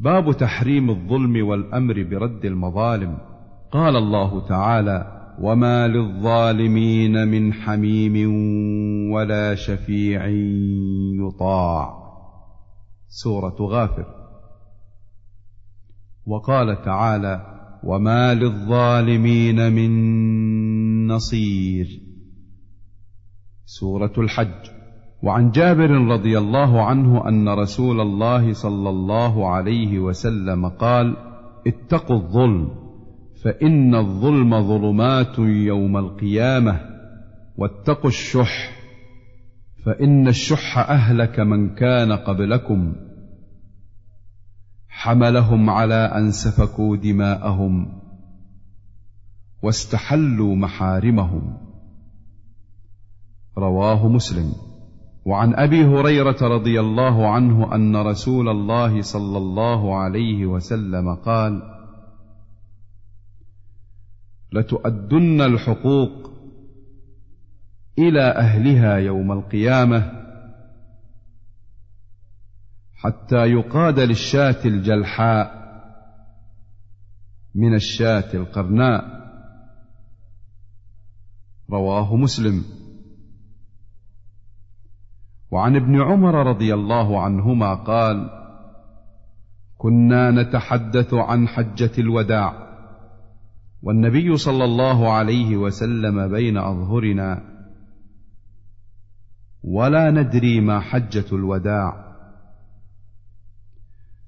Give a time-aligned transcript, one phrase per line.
[0.00, 3.18] باب تحريم الظلم والأمر برد المظالم.
[3.72, 8.30] قال الله تعالى وما للظالمين من حميم
[9.12, 10.26] ولا شفيع
[11.26, 11.98] يطاع.
[13.08, 14.06] سورة غافر.
[16.26, 19.90] وقال تعالى وما للظالمين من
[21.06, 21.86] نصير.
[23.64, 24.77] سورة الحج.
[25.22, 31.16] وعن جابر رضي الله عنه أن رسول الله صلى الله عليه وسلم قال
[31.66, 32.70] اتقوا الظلم
[33.44, 36.80] فإن الظلم ظلمات يوم القيامة
[37.56, 38.78] واتقوا الشح
[39.84, 42.94] فإن الشح أهلك من كان قبلكم.
[44.88, 48.00] حملهم على أن سفكوا دماءهم
[49.62, 51.58] واستحلوا محارمهم.
[53.58, 54.67] رواه مسلم.
[55.24, 61.62] وعن أبي هريرة رضي الله عنه أن رسول الله صلى الله عليه وسلم قال
[64.52, 66.30] لتؤدن الحقوق
[67.98, 70.12] إلى أهلها يوم القيامة
[72.94, 75.58] حتى يقاد للشاة الجلحاء
[77.54, 79.18] من الشاة القرناء.
[81.70, 82.64] رواه مسلم.
[85.50, 88.30] وعن ابن عمر رضي الله عنهما قال
[89.78, 92.68] كنا نتحدث عن حجة الوداع
[93.82, 97.42] والنبي صلى الله عليه وسلم بين أظهرنا
[99.64, 102.08] ولا ندري ما حجة الوداع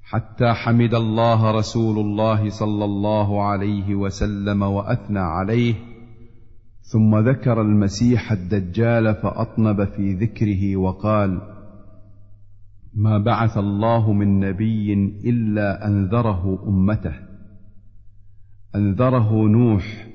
[0.03, 5.90] حتى حمد الله رسول الله صلى الله عليه وسلم وأثنى عليه
[6.93, 11.41] ثم ذكر المسيح الدجال فأطنب في ذكره وقال
[12.95, 17.15] ما بعث الله من نبي إلا أنذره أمته
[18.75, 20.07] أنذره نوح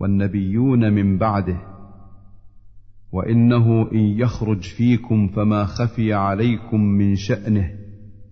[0.00, 1.58] والنبيون من بعده
[3.12, 7.70] وإنه إن يخرج فيكم فما خفي عليكم من شأنه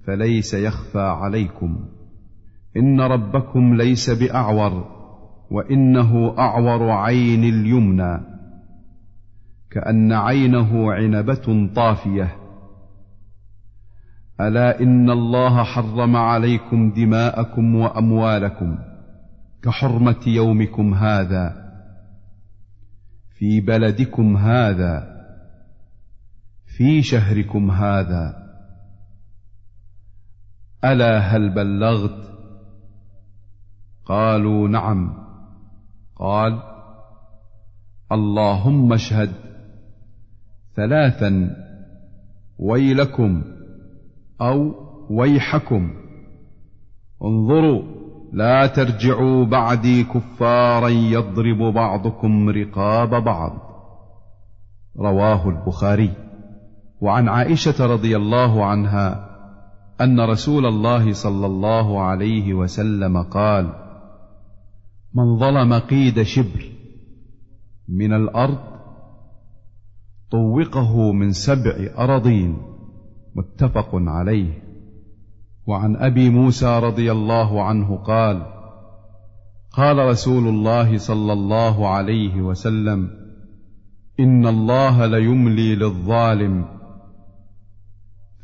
[0.06, 1.88] فليس يخفى عليكم
[2.76, 4.99] إن ربكم ليس بأعور
[5.50, 8.20] وإنه أعور عين اليمنى
[9.70, 12.36] كأن عينه عنبة طافية.
[14.40, 18.78] ألا إن الله حرم عليكم دماءكم وأموالكم
[19.62, 21.70] كحرمة يومكم هذا
[23.38, 25.20] في بلدكم هذا
[26.66, 28.36] في شهركم هذا.
[30.84, 32.30] ألا هل بلغت؟
[34.04, 35.29] قالوا نعم.
[36.20, 36.62] قال
[38.12, 39.30] اللهم اشهد
[40.76, 41.56] ثلاثا
[42.58, 43.42] ويلكم
[44.40, 44.74] أو
[45.10, 45.90] ويحكم.
[47.24, 47.82] انظروا
[48.32, 53.52] لا ترجعوا بعدي كفارا يضرب بعضكم رقاب بعض.
[54.98, 56.10] رواه البخاري.
[57.00, 59.30] وعن عائشة رضي الله عنها
[60.00, 63.89] أن رسول الله صلى الله عليه وسلم قال
[65.14, 66.64] من ظلم قيد شبر
[67.88, 68.58] من الأرض
[70.30, 72.56] طوقه من سبع أراضين
[73.34, 74.62] متفق عليه.
[75.66, 78.46] وعن أبي موسى رضي الله عنه قال
[79.72, 83.10] قال رسول الله صلى الله عليه وسلم
[84.20, 86.64] إن الله ليملي للظالم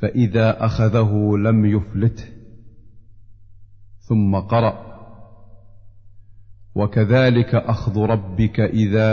[0.01, 2.25] فإذا أخذه لم يفلته.
[4.09, 4.86] ثم قرأ
[6.77, 9.13] وكذلك أخذ ربك إذا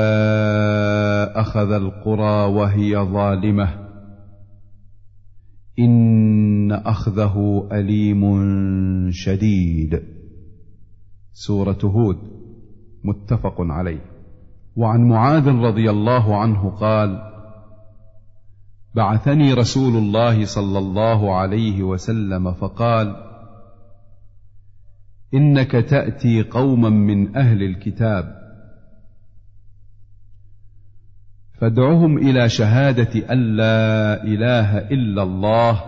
[1.39, 3.69] أخذ القرى وهي ظالمة.
[5.79, 8.23] إن أخذه أليم
[9.11, 10.03] شديد.
[11.33, 12.17] سورة هود
[13.03, 14.05] متفق عليه.
[14.75, 17.33] وعن معاذ رضي الله عنه قال
[18.95, 23.32] بعثني رسول الله صلى الله عليه وسلم فقال
[25.33, 28.43] إنك تأتي قوما من أهل الكتاب.
[31.53, 35.83] فادعهم إلى شهادة أن لا إله إلا الله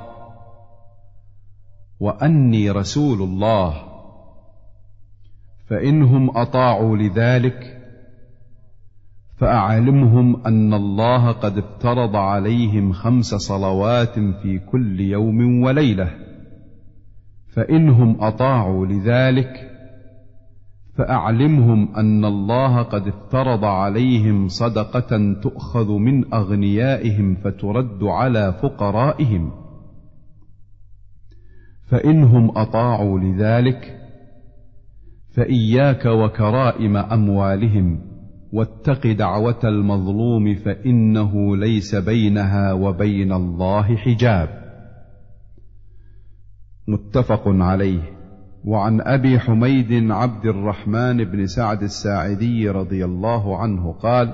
[1.99, 3.83] وأني رسول الله.
[5.69, 7.81] فانهم أطاعوا لذلك
[9.37, 16.24] فأعلمهم أن الله قد افترض عليهم خمس صلوات في كل يوم وليلة.
[17.55, 19.71] فإنهم أطاعوا لذلك
[20.97, 29.51] فأعلمهم أن الله قد افترض عليهم صدقة تؤخذ من أغنيائهم فترد على فقرائهم.
[31.87, 33.99] فإنهم أطاعوا لذلك
[35.35, 38.01] فإياك وكرائم أموالهم
[38.53, 44.64] واتق دعوة المظلوم فإنه ليس بينها وبين الله حجاب.
[46.87, 48.15] متفق عليه.
[48.65, 54.33] وعن أبي حميد عبد الرحمن بن سعد الساعدي رضي الله عنه قال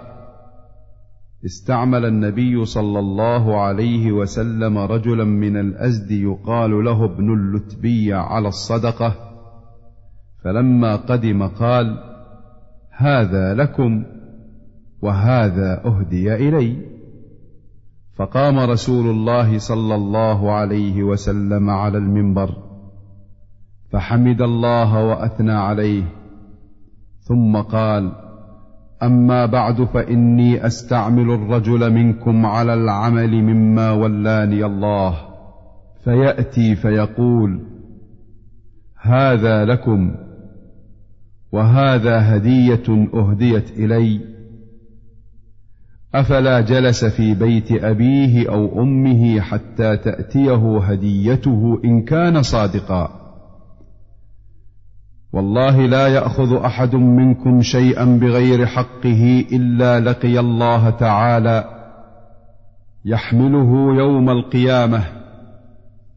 [1.45, 9.15] استعمل النبي صلى الله عليه وسلم رجلا من الأزد يقال له ابن اللتبي على الصدقة
[10.43, 11.97] فلما قدم قال
[12.97, 14.03] هذا لكم
[15.01, 16.77] وهذا أهدي إلي.
[18.21, 22.57] فقام رسول الله صلى الله عليه وسلم على المنبر
[23.91, 26.03] فحمد الله وأثنى عليه
[27.19, 28.11] ثم قال
[29.03, 35.17] أما بعد فإني أستعمل الرجل منكم على العمل مما ولاني الله.
[36.03, 37.59] فيأتي فيقول
[39.01, 40.15] هذا لكم
[41.51, 44.30] وهذا هدية أهديت إلي.
[46.15, 53.09] أفلا جلس في بيت أبيه أو أمه حتى تأتيه هديته إن كان صادقا.
[55.33, 61.65] والله لا يأخذ أحد منكم شيئا بغير حقه إلا لقي الله تعالى
[63.05, 65.03] يحمله يوم القيامة.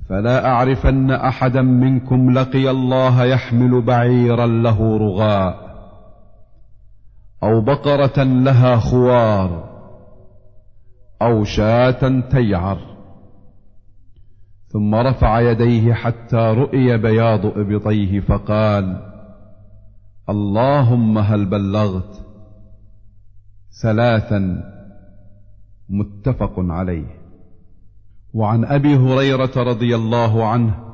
[0.09, 5.65] فلا أعرفن أحدا منكم لقي الله يحمل بعيرا له رغاء
[7.43, 9.74] أو بقرة لها خوار.
[11.25, 12.79] أو شاة تيعر.
[14.67, 19.11] ثم رفع يديه حتى رؤي بياض إبطيه فقال
[20.29, 22.27] اللهم هل بلغت؟
[23.83, 24.63] ثلاثا
[25.89, 27.25] متفق عليه.
[28.35, 30.85] وعن أبي هريرة رضي الله عنه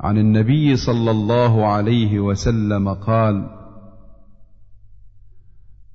[0.00, 3.50] عن النبي صلى الله عليه وسلم قال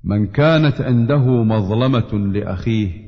[0.04, 3.01] من كانت عنده مظلمة لأخيه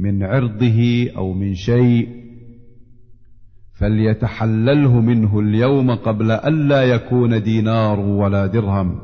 [0.00, 2.08] من عرضه أو من شيء
[3.72, 9.00] فليتحلله منه اليوم قبل ألا يكون دينار ولا درهم.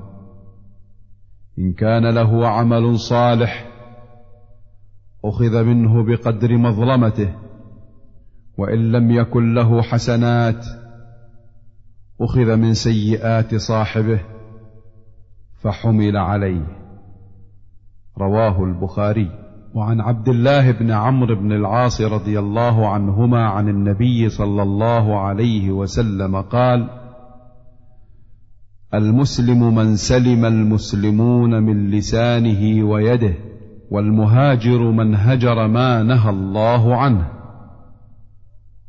[1.58, 3.70] إن كان له عمل صالح
[5.25, 7.34] أخذ منه بقدر مظلمته
[8.58, 10.66] وإن لم يكن له حسنات
[12.20, 14.20] أخذ من سيئات صاحبه
[15.54, 16.66] فحمل عليه.
[18.19, 19.45] رواه البخاري.
[19.76, 25.70] وعن عبد الله بن عمرو بن العاص رضي الله عنهما عن النبي صلى الله عليه
[25.70, 26.88] وسلم قال
[28.94, 33.34] المسلم من سلم المسلمون من لسانه ويده
[33.90, 37.28] والمهاجر من هجر ما نهى الله عنه.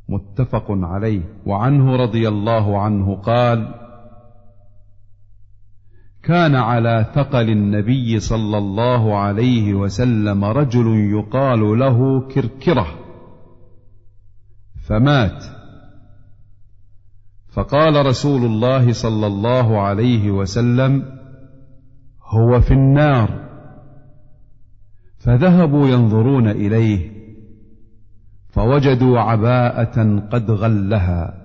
[0.10, 1.22] متفق عليه.
[1.46, 3.87] وعنه رضي الله عنه قال
[6.28, 12.88] كان على ثقل النبي صلى الله عليه وسلم رجل يقال له كركرة
[14.88, 15.44] فمات.
[17.50, 21.04] فقال رسول الله صلى الله عليه وسلم
[22.24, 23.48] هو في النار.
[25.18, 27.12] فذهبوا ينظرون إليه
[28.50, 31.42] فوجدوا عباءة قد غلها.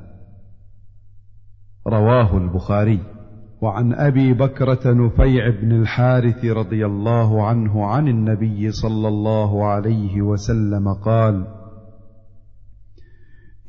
[1.86, 3.21] رواه البخاري.
[3.62, 10.94] وعن أبي بكرة نفيع بن الحارث رضي الله عنه عن النبي صلى الله عليه وسلم
[10.94, 11.46] قال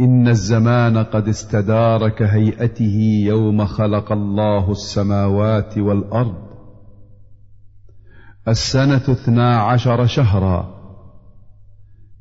[0.02, 6.44] إن الزمان قد استدار كهيئته يوم خلق الله السماوات والأرض.
[8.48, 10.84] السنة اثنا عشر شهرا.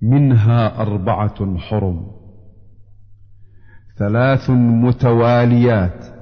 [0.03, 2.07] منها أربعة حرم.
[3.99, 6.22] ثلاث متواليات.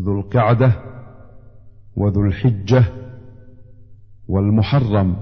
[0.00, 0.72] ذو القعدة
[1.96, 2.84] وذو الحجة
[4.28, 5.16] والمحرم.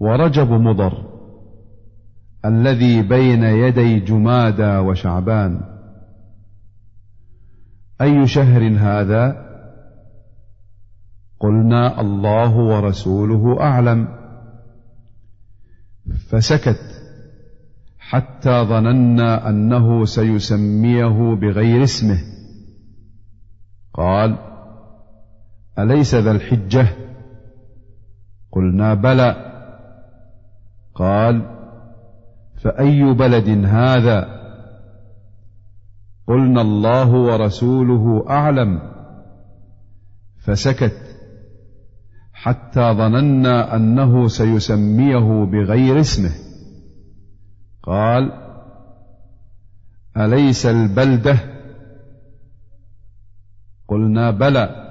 [0.00, 1.16] ورجب مضر
[2.44, 5.60] الذي بين يدي جمادى وشعبان.
[8.00, 9.46] أي شهر هذا؟
[11.40, 14.08] قلنا الله ورسوله أعلم.
[16.28, 16.80] فسكت
[17.98, 22.35] حتى ظننا أنه سيسميه بغير اسمه.
[23.96, 24.36] قال
[25.78, 26.86] أليس ذا الحجة؟
[28.52, 29.36] قلنا بلى.
[30.94, 31.42] قال
[32.56, 34.36] فأي بلد هذا؟
[36.28, 38.82] قلنا الله ورسوله أعلم.
[40.38, 41.16] فسكت.
[42.32, 46.32] حتى ظننا أنه سيسميه بغير اسمه.
[47.82, 48.32] قال
[50.16, 51.55] أليس البلدة؟
[53.88, 54.86] قلنا بلى.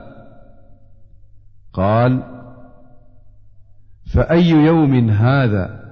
[1.73, 2.23] قال
[4.13, 5.85] فأي يوم هذا؟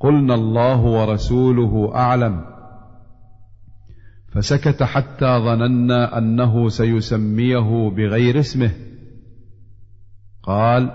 [0.00, 2.44] قلنا الله ورسوله أعلم.
[4.28, 8.70] فسكت حتى ظننا أنه سيسميه بغير اسمه.
[10.42, 10.90] قال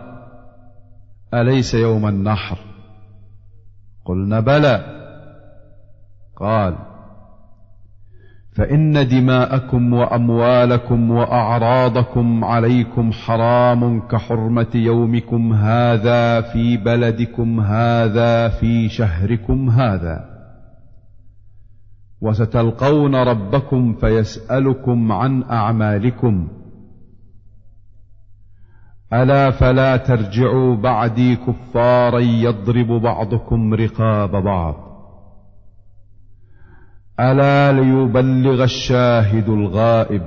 [1.33, 2.57] أليس يوم النحر؟
[4.05, 4.97] قلنا بلى.
[6.35, 6.86] قال
[8.57, 20.25] فإن دماءكم وأموالكم وأعراضكم عليكم حرام كحرمة يومكم هذا في بلدكم هذا في شهركم هذا.
[22.21, 26.47] وستلقون ربكم فيسألكم عن أعمالكم.
[29.13, 34.75] ألا فلا ترجعوا بعدي كفارا يضرب بعضكم رقاب بعض.
[37.19, 40.21] ألا ليبلغ الشاهد الغائب؟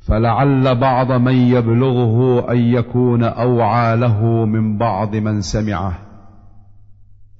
[0.00, 5.98] فلعل بعض من يبلغه أن يكون أوعى له من بعض من سمعه.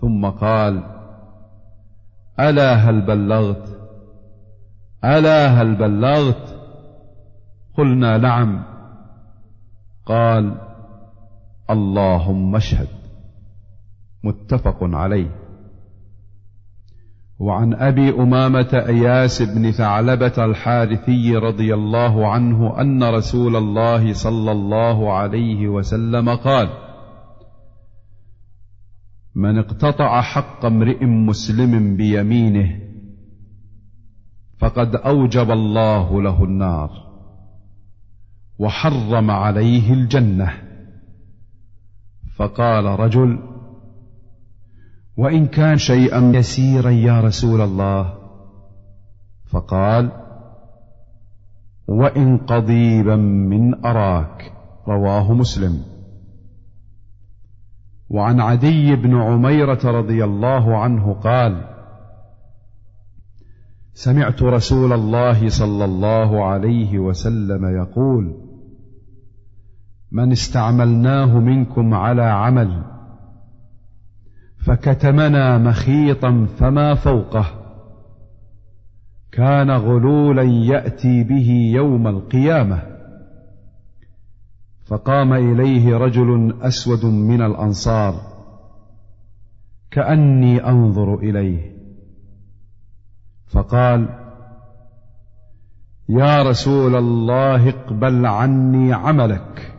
[0.01, 0.83] ثم قال
[2.41, 3.79] ألا هل بلغت؟
[5.05, 6.57] ألا هل بلغت؟
[7.79, 8.63] قلنا نعم.
[10.07, 10.55] قال
[11.71, 12.89] اللهم اشهد.
[14.25, 15.46] متفق عليه.
[17.39, 25.13] وعن أبي أمامة أياس بن ثعلبة الحارثي رضي الله عنه أن رسول الله صلى الله
[25.13, 26.69] عليه وسلم قال
[29.35, 32.81] من اقتطع حق امرئ مسلم بيمينه
[34.59, 36.91] فقد أوجب الله له النار
[38.59, 40.53] وحرم عليه الجنة.
[42.37, 43.39] فقال رجل
[45.17, 48.15] وإن كان شيئا يسيرا يا رسول الله.
[49.47, 50.11] فقال
[51.89, 54.53] وإن قضيبا من أراك
[54.89, 55.83] رواه مسلم.
[58.11, 61.77] وعن عدي بن عميرة رضي الله عنه قال
[63.95, 68.35] سمعت رسول الله صلى الله عليه وسلم يقول
[70.13, 72.96] من استعملناه منكم على عمل
[74.67, 77.47] فكتمنا مخيطا فما فوقه.
[79.33, 82.83] كان غلولا يأتي به يوم القيامة.
[84.87, 88.15] فقام إليه رجل أسود من الأنصار.
[89.91, 91.77] كأني أنظر إليه.
[93.47, 94.09] فقال
[96.09, 99.75] يا رسول الله اقبل عني عملك.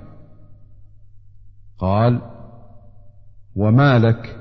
[1.80, 2.22] قال
[3.56, 4.37] وما لك؟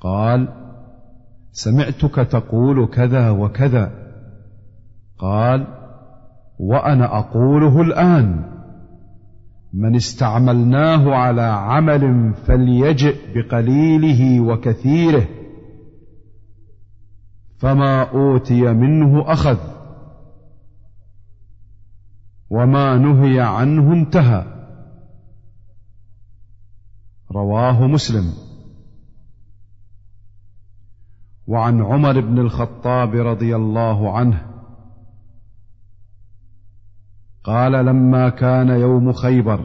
[0.00, 0.48] قال
[1.52, 3.92] سمعتك تقول كذا وكذا.
[5.18, 5.66] قال
[6.58, 8.50] وأنا أقوله الآن.
[9.72, 15.28] من استعملناه على عمل فليجئ بقليله وكثيره.
[17.58, 19.58] فما أوتي منه أخذ.
[22.50, 24.44] وما نهي عنه انتهى.
[27.32, 28.49] رواه مسلم.
[31.46, 34.46] وعن عمر بن الخطاب رضي الله عنه
[37.44, 39.60] قال لما كان يوم خيبر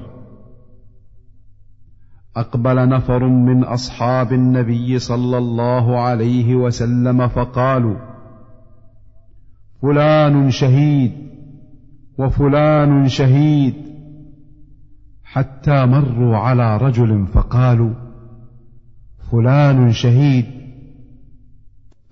[2.35, 7.97] أقبل نفر من أصحاب النبي صلى الله عليه وسلم فقالوا
[9.81, 11.11] فلان شهيد
[12.17, 13.75] وفلان شهيد
[15.23, 17.93] حتى مروا على رجل فقالوا
[19.31, 20.45] فلان شهيد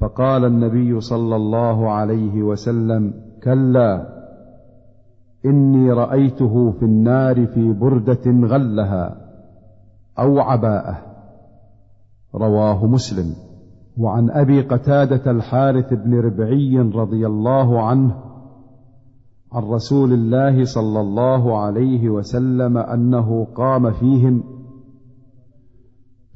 [0.04, 4.08] فقال النبي صلى الله عليه وسلم كلا
[5.46, 9.18] إني رأيته في النار في بردة غلها
[10.20, 10.98] أو عباءه.
[12.36, 13.36] رواه مسلم.
[13.98, 18.16] وعن أبي قتادة الحارث بن ربعي رضي الله عنه
[19.52, 24.44] عن رسول الله صلى الله عليه وسلم أنه قام فيهم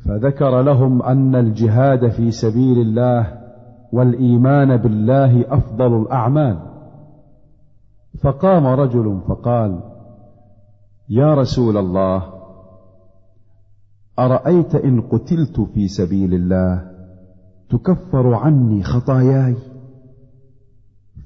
[0.06, 3.37] فذكر لهم أن الجهاد في سبيل الله
[3.94, 6.58] والإيمان بالله أفضل الأعمال.
[8.24, 9.80] فقام رجل فقال
[11.10, 12.24] يا رسول الله
[14.20, 16.92] أرأيت إن قتلت في سبيل الله
[17.70, 19.56] تكفر عني خطاياي؟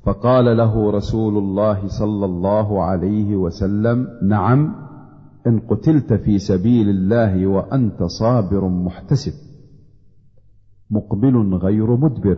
[0.04, 4.76] فقال له رسول الله صلى الله عليه وسلم نعم
[5.48, 9.34] إن قتلت في سبيل الله وأنت صابر محتسب
[10.92, 12.38] مقبل غير مدبر.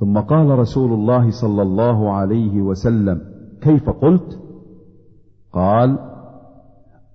[0.00, 3.20] ثم قال رسول الله صلى الله عليه وسلم
[3.60, 4.38] كيف قلت؟
[5.52, 5.98] قال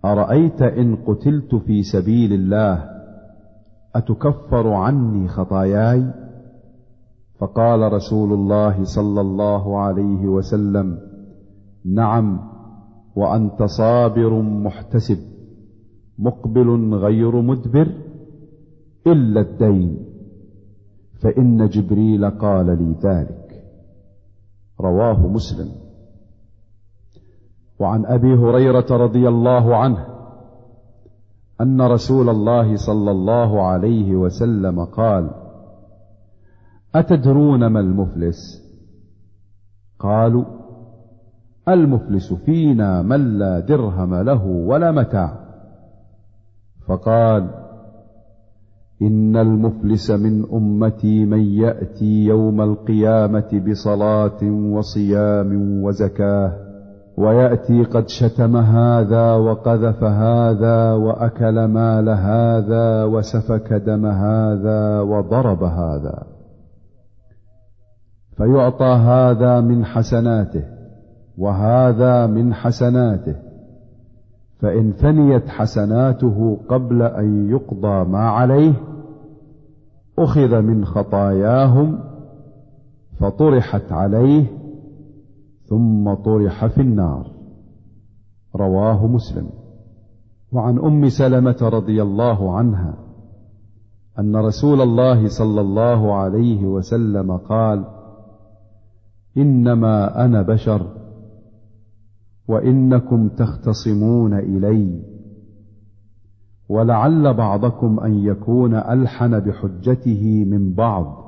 [0.05, 2.89] أرأيت إن قتلت في سبيل الله
[3.95, 6.13] أتكفر عني خطاياي؟
[7.39, 10.99] فقال رسول الله صلى الله عليه وسلم
[11.85, 12.39] نعم
[13.15, 15.17] وأنت صابر محتسب
[16.19, 17.87] مقبل غير مدبر
[19.07, 20.12] إلا الدين.
[21.23, 23.63] فإن جبريل قال لي ذلك.
[24.81, 25.69] رواه مسلم.
[27.79, 30.05] وعن أبي هريرة رضي الله عنه
[31.61, 35.29] أن رسول الله صلى الله عليه وسلم قال
[36.95, 38.63] أتدرون ما المفلس؟
[39.99, 40.45] قالوا
[41.67, 45.39] المفلس فينا من لا درهم له ولا متاع.
[46.87, 47.62] فقال
[49.01, 56.73] إن المفلس من أمتي من يأتي يوم القيامة بصلاة وصيام وزكاة
[57.17, 66.23] ويأتي قد شتم هذا وقذف هذا وأكل مال هذا وسفك دم هذا وضرب هذا.
[68.37, 70.63] فيعطى هذا من حسناته
[71.37, 73.35] وهذا من حسناته.
[74.63, 78.73] فإن فنيت حسناته قبل أن يقضى ما عليه
[80.19, 81.99] أخذ من خطاياهم
[83.19, 84.45] فطرحت عليه
[85.65, 87.31] ثم طرح في النار.
[88.55, 89.49] رواه مسلم.
[90.51, 92.97] وعن أم سلمة رضي الله عنها
[94.19, 97.85] أن رسول الله صلى الله عليه وسلم قال
[99.37, 101.02] إنما أنا بشر
[102.47, 105.03] وإنكم تختصمون إلي.
[106.69, 111.23] ولعل بعضكم أن يكون ألحن بحجته من بعض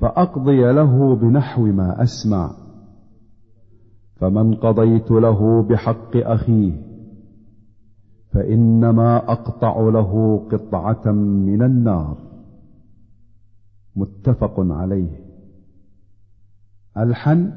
[0.00, 2.50] فأقضي له بنحو ما أسمع.
[4.16, 6.92] فمن قضيت له بحق أخيه
[8.32, 12.16] فإنما أقطع له قطعة من النار.
[13.96, 15.20] متفق عليه.
[16.98, 17.52] ألحن؟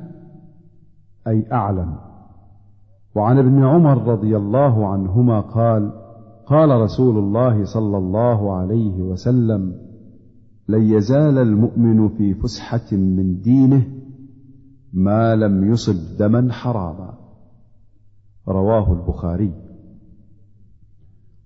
[1.27, 1.95] أي أعلم.
[3.15, 5.91] وعن ابن عمر رضي الله عنهما قال
[6.45, 9.75] قال رسول الله صلى الله عليه وسلم
[10.69, 13.87] لن يزال المؤمن في فسحة من دينه
[14.93, 17.13] ما لم يصب دما حراما.
[18.47, 19.53] رواه البخاري.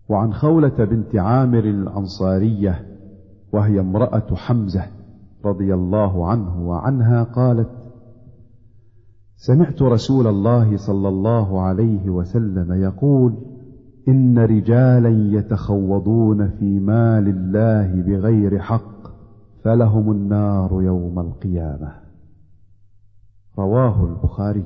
[0.10, 2.86] وعن خولة بنت عامر الأنصارية
[3.54, 4.86] وهي امرأة حمزة
[5.46, 7.70] رضي الله عنه وعنها قالت
[9.42, 13.34] سمعت رسول الله صلى الله عليه وسلم يقول
[14.08, 19.08] إن رجالا يتخوضون في مال الله بغير حق
[19.64, 21.94] فلهم النار يوم القيامة.
[23.60, 24.66] رواه البخاري.